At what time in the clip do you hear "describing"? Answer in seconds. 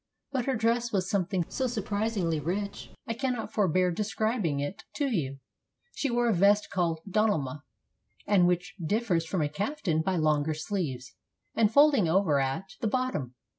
3.91-4.59